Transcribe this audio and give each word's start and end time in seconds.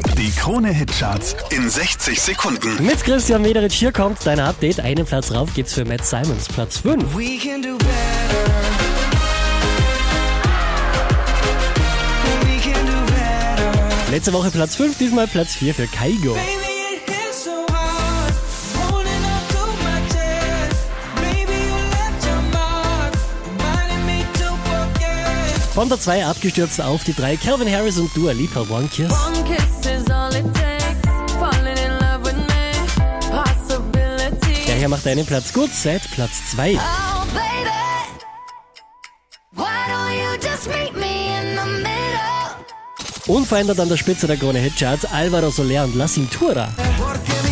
Die 0.00 0.30
Krone-Hitcharts 0.30 1.36
in 1.50 1.68
60 1.68 2.18
Sekunden. 2.18 2.82
Mit 2.82 3.04
Christian 3.04 3.42
Mederich, 3.42 3.74
hier 3.74 3.92
kommt 3.92 4.24
dein 4.24 4.40
Update. 4.40 4.80
Einen 4.80 5.04
Platz 5.04 5.30
rauf 5.32 5.52
gibt's 5.52 5.74
für 5.74 5.84
Matt 5.84 6.06
Simons, 6.06 6.48
Platz 6.48 6.78
5. 6.78 7.14
We 7.14 7.36
can 7.36 7.60
do 7.60 7.76
better. 7.76 7.90
We 12.40 12.58
can 12.58 12.86
do 12.86 13.12
better. 13.12 14.10
Letzte 14.10 14.32
Woche 14.32 14.50
Platz 14.50 14.76
5, 14.76 14.96
diesmal 14.96 15.26
Platz 15.26 15.56
4 15.56 15.74
für 15.74 15.86
Kaigo. 15.86 16.32
Baby, 16.32 16.61
Von 25.74 25.88
der 25.88 25.98
2 25.98 26.26
abgestürzt 26.26 26.82
auf 26.82 27.02
die 27.02 27.14
3, 27.14 27.38
Calvin 27.38 27.72
Harris 27.72 27.96
und 27.98 28.14
Dua 28.14 28.32
Lipa, 28.32 28.60
One 28.68 28.86
Kiss. 28.88 29.10
One 29.10 29.42
kiss 29.44 29.86
is 29.90 30.10
all 30.10 30.30
it 30.34 30.44
takes. 30.52 31.32
Falling 31.38 31.78
in 31.78 31.92
love 31.98 32.22
with 32.24 32.34
me. 32.34 32.72
Possibility. 33.30 34.66
Der 34.66 34.76
hier 34.76 34.90
macht 34.90 35.06
einen 35.06 35.24
Platz 35.24 35.50
gut, 35.50 35.70
seit 35.72 36.02
Platz 36.10 36.50
2. 36.50 36.74
Oh, 36.74 37.24
baby. 37.32 37.70
Why 39.52 39.64
don't 39.88 40.12
you 40.12 40.36
just 40.46 40.68
meet 40.68 40.94
me 40.94 41.40
in 41.40 41.56
the 41.56 41.64
middle? 41.78 43.34
Unverändert 43.34 43.80
an 43.80 43.88
der 43.88 43.96
Spitze 43.96 44.26
der 44.26 44.36
Krone 44.36 44.58
Hitcharts, 44.58 45.06
Alvaro 45.06 45.48
Soler 45.48 45.84
und 45.84 45.94
La 45.94 46.06
Cintura. 46.06 46.68
Porque 46.98 47.51